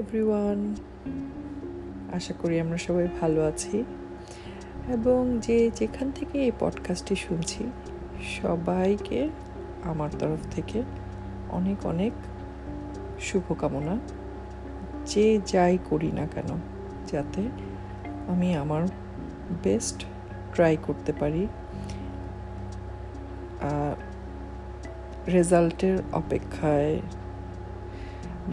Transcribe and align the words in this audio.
Everyone 0.00 0.74
আশা 2.12 2.34
করি 2.34 2.60
আমরা 2.60 2.78
সবাই 2.78 3.08
ভালো 3.20 3.46
আছি। 3.46 3.84
এবং 4.88 5.38
যে 5.42 5.70
যেখান 5.70 6.10
থেকে 6.10 6.44
এই 6.44 6.52
পডকাস্টটি 6.60 7.16
শুনছি, 7.16 7.64
সবাইকে 8.42 9.28
আমার 9.84 10.10
তরফ 10.18 10.54
থেকে 10.54 10.82
অনেক 11.50 11.86
অনেক 11.86 12.12
শুভকামনা। 13.20 13.98
যে 15.06 15.40
যাই 15.46 15.78
করি 15.90 16.12
না 16.12 16.26
কেন, 16.26 16.60
যাতে 17.06 17.42
আমি 18.28 18.56
আমার 18.56 18.82
বেস্ট 19.62 20.04
ট্রাই 20.54 20.76
করতে 20.82 21.12
পারি 21.12 21.46
রেজাল্টের 25.28 25.98
অপেক্ষায় 26.12 27.00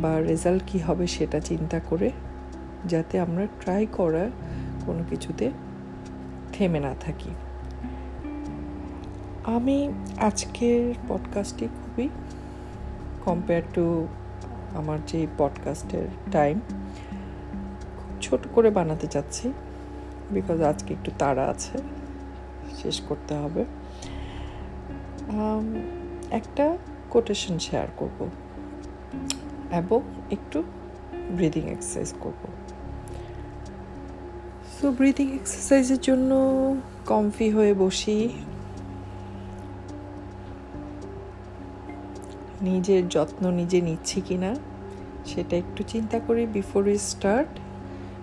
বা 0.01 0.19
রেজাল্ট 0.19 0.63
কী 0.67 0.79
হবে 0.79 1.07
সেটা 1.07 1.39
চিন্তা 1.39 1.79
করে 1.79 2.11
যাতে 2.85 3.19
আমরা 3.19 3.47
ট্রাই 3.61 3.85
করার 3.85 4.29
কোনো 4.85 5.03
কিছুতে 5.09 5.51
থেমে 6.53 6.79
না 6.79 6.95
থাকি। 6.99 7.29
আমি 9.43 9.93
আজকের 10.17 10.93
পডকাস্টটি 11.07 11.65
খুবই 11.65 12.09
কম্পেয়ার 13.25 13.61
টু 13.73 14.07
আমার 14.75 14.99
যে 15.07 15.27
পডকাস্টের 15.37 16.07
টাইম 16.31 16.59
খুব 17.97 18.21
ছোট 18.21 18.47
করে 18.55 18.69
বানাতে 18.69 19.07
চাচ্ছি 19.07 19.53
বিকজ 20.31 20.61
আজকে 20.61 20.93
একটু 20.93 21.11
তাড়া 21.19 21.45
আছে, 21.45 21.77
শেষ 22.81 23.01
করতে 23.01 23.33
হবে। 23.33 23.65
একটা 26.31 26.77
কোটেশন 27.09 27.59
শেয়ার 27.59 27.87
করব। 27.97 28.29
এবং 29.71 30.01
একটু 30.31 30.63
ব্রিদিং 31.31 31.69
এক্সারসাইজ 31.69 32.13
করব। 32.19 32.47
সো 34.81 34.91
ব্রিদিং 34.91 35.31
এক্সারসাইজের 35.33 36.01
জন্য 36.01 36.31
কমফি 37.05 37.49
হয়ে 37.49 37.73
বসি। 37.73 38.29
নিজের 42.61 43.09
যত্ন 43.09 43.51
নিজে 43.51 43.81
নিচ্ছি 43.81 44.21
কি 44.21 44.37
না 44.37 44.55
সেটা 45.25 45.57
একটু 45.57 45.83
চিন্তা 45.87 46.19
করি 46.19 46.45
before 46.45 46.87
you 46.87 46.97
start 46.97 47.47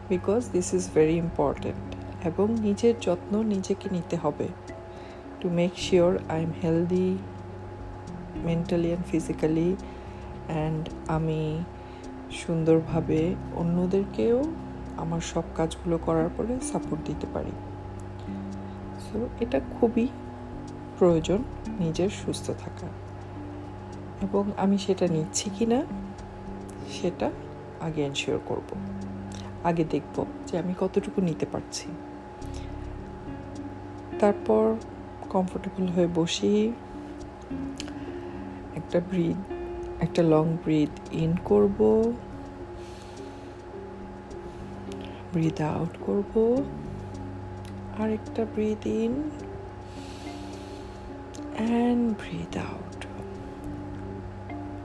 because 0.09 0.51
this 0.53 0.75
is 0.75 0.89
very 0.95 1.17
important 1.17 1.95
এবং 2.27 2.57
নিজের 2.61 2.95
যত্ন 3.01 3.43
নিজেকে 3.43 3.89
নিতে 3.93 4.17
হবে। 4.17 4.49
To 5.41 5.51
make 5.51 5.71
sure 5.77 6.19
I 6.29 6.43
am 6.43 6.53
healthy 6.65 7.19
mentally 8.45 8.89
and 8.89 9.07
physically 9.07 9.77
and 10.49 10.89
আমি 11.09 11.65
সুন্দরভাবে 12.31 13.35
অন্যদেরকেও 13.55 14.45
আমার 14.97 15.21
সব 15.21 15.43
কাজগুলো 15.57 15.99
করার 15.99 16.29
পরে 16.37 16.61
সাপোর্ট 16.61 17.07
দিতে 17.07 17.27
পারি। 17.35 17.51
সো 19.01 19.29
এটা 19.41 19.61
খুবই 19.81 20.09
প্রয়োজন 20.99 21.39
নিজের 21.81 22.11
সুস্থ 22.11 22.47
থাকা 22.47 22.87
এবং 24.23 24.51
আমি 24.57 24.79
সেটা 24.79 25.07
নিচ্ছি 25.07 25.51
কি 25.59 25.67
না 25.67 25.83
সেটা 26.91 27.31
আগে 27.81 28.05
এনশিওর 28.05 28.41
করব। 28.47 28.77
আগে 29.65 29.85
দেখব 29.91 30.25
যে 30.47 30.59
আমি 30.59 30.75
কতটুকু 30.81 31.21
নিতে 31.21 31.47
পারছি। 31.53 31.89
তারপর 34.19 34.75
কমফোর্টেবল 35.31 35.89
হয়ে 35.89 36.09
বসি। 36.15 36.73
একটা 38.77 39.01
ব্রিথ 39.01 39.54
একটা 40.05 40.23
লং 40.23 40.47
ব্রিথ 40.65 40.95
ইন 41.13 41.33
করব 41.45 41.79
ব্রিথ 45.33 45.59
আউট 45.63 45.93
করব 46.01 46.33
আর 47.99 48.09
একটা 48.11 48.43
breath 48.55 48.87
in 48.87 49.13
and 51.57 52.05
breath 52.17 52.53
out 52.59 53.01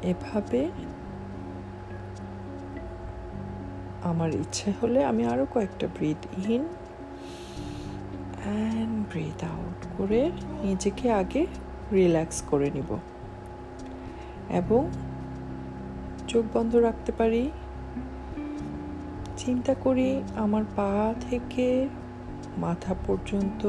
এভাবে 0.06 0.62
আমার 4.04 4.30
ইচ্ছে 4.36 4.70
হলে 4.82 5.00
আমি 5.06 5.24
আরও 5.26 5.46
কয়েকটা 5.54 5.88
breath 5.88 6.22
in 6.50 6.64
and 8.44 9.08
breath 9.10 9.40
out 9.44 9.80
করে 9.98 10.22
নিজেকে 10.64 11.06
আগে 11.12 11.42
রিল্যাক্স 11.92 12.38
করে 12.42 12.68
নিব। 12.72 12.90
এবং 14.50 14.82
চোখ 16.30 16.46
বন্ধ 16.54 16.76
রাখতে 16.76 17.12
পারি। 17.12 17.52
চিন্তা 19.38 19.74
করি 19.74 20.24
আমার 20.36 20.64
পা 20.76 21.14
থেকে 21.30 21.88
মাথা 22.58 22.96
পর্যন্ত 23.08 23.62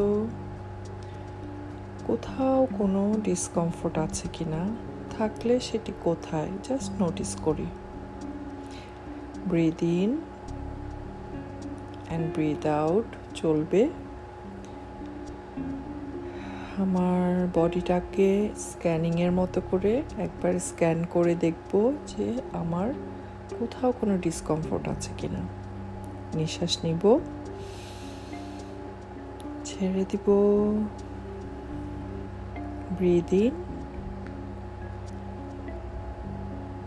কোথাও 2.06 2.66
কোনো 2.78 3.14
ডিসকমফোর্ট 3.24 3.98
আছে 3.98 4.28
কি 4.32 4.44
না 4.44 4.62
থাকলে 5.10 5.60
সেটি 5.60 5.92
কোথায় 6.04 6.48
জাস্ট 6.62 7.02
নোটিস 7.02 7.36
করি। 7.44 7.66
Breathe 9.48 9.82
in 9.82 10.10
and 12.08 12.26
breathe 12.34 12.66
out 12.66 13.04
চলবে। 13.34 13.88
আমার 16.78 17.48
বডিটাকে 17.54 18.48
স্ক্যানিংয়ের 18.56 19.32
মতো 19.32 19.60
করে 19.70 20.02
একবার 20.18 20.60
স্ক্যান 20.60 21.04
করে 21.10 21.34
দেখব 21.34 21.92
যে 22.06 22.42
আমার 22.52 22.92
কোথাও 23.58 23.92
কোনো 23.92 24.18
ডিসকমফোর্ট 24.18 24.88
আছে 24.88 25.10
কিনা। 25.18 25.38
নিঃশ্বাস 26.34 26.84
নিব। 26.84 27.20
ছেড়ে 29.64 30.04
দিব। 30.08 30.32
ব্রিদ 32.98 33.32
ইন 33.32 33.50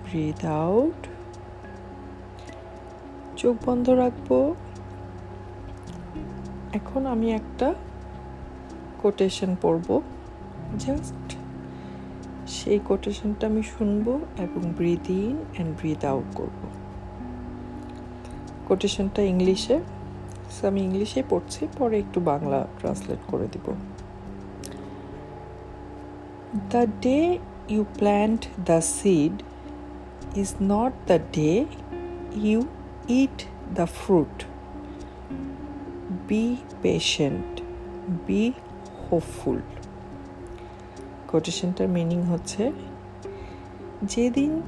ব্রিদ 0.04 0.46
আউট 0.46 1.08
চোখ 3.38 3.56
বন্ধ 3.66 3.90
রাখব। 3.90 4.56
এখন 6.74 7.06
আমি 7.06 7.32
একটা 7.32 7.76
কোটেশন 9.04 9.52
পড়ব। 9.62 9.88
জাস্ট 10.80 11.28
সেই 12.56 12.80
কোটেশনটা 12.90 13.44
আমি 13.48 13.64
শুনব 13.64 14.06
এবং 14.38 14.62
breath 14.78 15.06
in 15.10 15.36
and 15.54 15.72
breath 15.78 16.02
out 16.06 16.28
করব। 16.36 16.60
কোটেশনটা 18.68 19.22
ইংলিশে 19.34 19.78
আমি 20.68 20.82
ইংলিশে 20.82 21.22
পড়ছি, 21.30 21.62
পরে 21.78 21.96
একটু 22.00 22.20
বাংলা 22.32 22.60
ট্রান্সলেট 22.80 23.22
করে 23.32 23.48
দিব। 23.54 23.68
The 26.72 26.84
day 27.02 27.20
you 27.70 27.82
plant 27.98 28.42
the 28.66 28.80
seed 28.98 29.36
is 30.36 30.50
not 30.62 30.92
the 31.08 31.20
day 31.32 31.52
you 32.48 32.60
eat 33.22 33.38
the 33.76 33.86
fruit 34.00 34.36
be 36.28 36.46
patient 36.82 37.52
be 38.28 38.44
hopeful 39.10 39.60
কোটেশনটার 41.28 41.88
meaning 41.88 42.22
হচ্ছে, 42.22 42.72
যেদিন 44.04 44.62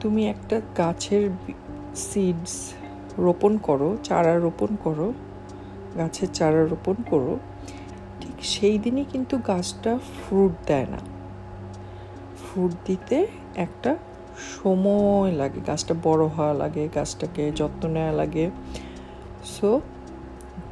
তুমি 0.00 0.26
একটা 0.26 0.60
গাছের 0.78 1.30
সিডস 1.96 2.72
রোপণ 3.18 3.58
করো, 3.58 3.96
চারা 4.02 4.38
রোপণ 4.38 4.76
করো, 4.82 5.12
গাছের 5.98 6.28
চারা 6.32 6.66
রোপণ 6.66 6.94
করো, 7.10 7.38
ঠিক 8.20 8.36
সেই 8.44 8.78
দিনই 8.78 9.04
কিন্তু 9.04 9.38
গাছটা 9.38 9.98
ফ্রুট 9.98 10.52
দেয় 10.66 10.86
না। 10.86 10.98
ফ্রুট 12.42 12.72
দিতে 12.84 13.26
একটা 13.56 13.96
সময় 14.62 15.32
লাগে, 15.32 15.60
গাছটা 15.66 15.94
বড় 16.02 16.26
হওয়া 16.26 16.54
লাগে, 16.54 16.88
গাছটাকে 16.94 17.52
যত্ন 17.56 17.88
নেওয়া 17.88 18.12
লাগে। 18.12 18.50
সো 19.44 19.80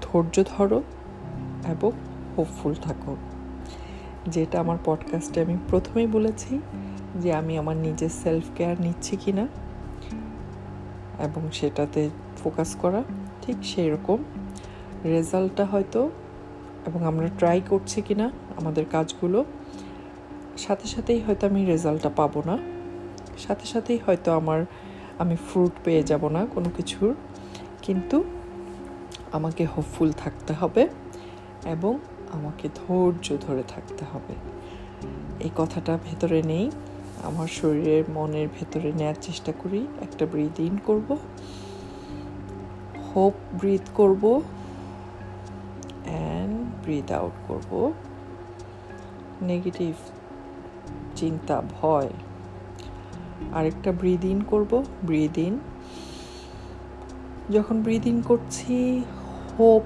ধৈর্য 0.03 0.45
ধরো 0.47 0.83
এবং 1.69 1.91
হোপফুল 2.39 2.75
থাকো। 2.75 3.17
যেটা 4.27 4.61
আমার 4.61 4.79
পডকাস্টে 4.85 5.41
আমি 5.41 5.57
প্রথমেই 5.69 6.07
বলেছি 6.07 6.61
যে 7.21 7.33
আমি 7.33 7.59
আমার 7.59 7.77
নিজের 7.77 8.09
সেলফ 8.09 8.45
কেয়ার 8.57 8.81
নিচ্ছি 8.81 9.17
কি 9.17 9.33
না 9.33 9.49
এবং 11.19 11.51
সেটাতে 11.53 12.11
ফোকাস 12.37 12.77
করা, 12.77 13.05
ঠিক 13.43 13.57
সেই 13.63 13.91
রকম 13.91 14.19
রেজাল্টটা 15.05 15.65
হয়তো 15.65 16.11
এবং 16.87 17.05
আমরা 17.05 17.29
ট্রাই 17.39 17.61
করছি 17.69 18.03
কি 18.03 18.15
না 18.15 18.31
আমাদের 18.61 18.85
কাজগুলো, 18.91 19.45
সাথে 20.59 20.89
সাথেই 20.89 21.21
হয়তো 21.21 21.47
আমি 21.47 21.67
রেজাল্টটা 21.67 22.11
পাবো 22.17 22.43
না। 22.47 22.59
সাথে 23.39 23.67
সাথেই 23.67 23.99
হয়তো 24.07 24.33
আমার, 24.33 24.61
আমি 25.19 25.37
ফ্রুট 25.37 25.73
পেয়ে 25.85 26.03
যাব 26.03 26.29
না 26.29 26.47
কোনো 26.55 26.71
কিছুর। 26.77 27.15
কিন্তু 27.83 28.25
আমাকে 29.33 29.65
হোপফুল 29.65 30.13
থাকতে 30.13 30.53
হবে 30.53 30.89
এবং 31.65 31.99
আমাকে 32.33 32.69
ধৈর্য 32.69 33.37
ধরে 33.41 33.63
থাকতে 33.69 34.05
হবে। 34.13 34.35
এই 35.41 35.51
কথাটা 35.57 35.99
ভেতরে 36.05 36.43
নেই। 36.43 36.71
আমার 37.23 37.49
শরীরের, 37.49 38.05
মনের 38.11 38.49
ভেতরে 38.61 38.93
নেয়ার 38.93 39.15
চেষ্টা 39.21 39.53
করি। 39.59 39.87
একটা 40.01 40.27
ব্রিদ 40.27 40.61
ইন 40.61 40.79
করব। 40.85 41.17
হোপ 43.17 43.33
ব্রিথ 43.59 43.81
করব। 43.95 44.43
অ্যান্ড 46.05 46.61
ব্রিথ 46.83 47.13
আউট 47.13 47.33
করব। 47.49 47.93
নেগেটিভ 49.43 49.95
চিন্তা, 51.17 51.63
ভয়। 51.81 52.11
আরেকটা 53.55 53.93
ব্রিদ 53.93 54.25
ইন 54.25 54.41
করব। 54.41 54.85
ব্রিদ 55.05 55.39
ইন 55.39 55.59
যখন 57.51 57.83
ব্রিদ 57.83 58.07
ইন 58.07 58.23
করছি 58.23 59.05
হোপ 59.59 59.83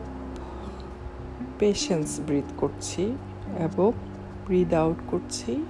পেশেন্স 1.62 2.20
ব্রিথ 2.26 2.52
করছি 2.56 3.16
এবং 3.58 3.92
ব্রিদ 4.46 4.74
আউট 4.74 4.96
করছি। 5.06 5.64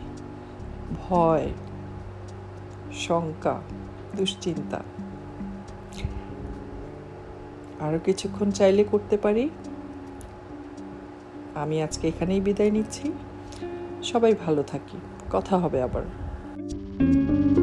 ভয়, 0.97 1.51
শঙ্কা, 2.93 3.61
দুশ্চিন্তা। 4.17 4.83
আরও 7.81 7.99
কিছুক্ষণ 7.99 8.51
চাইলে 8.51 8.85
করতে 8.85 9.17
পারি। 9.17 9.51
আমি 11.55 11.83
আজকে 11.83 12.09
এখানেই 12.09 12.41
বিদায় 12.41 12.71
নিচ্ছি। 12.71 13.13
সবাই 14.03 14.35
ভালো 14.47 14.63
থাকি। 14.63 14.99
কথা 15.33 15.59
হবে 15.59 15.83
আবার। 15.83 17.62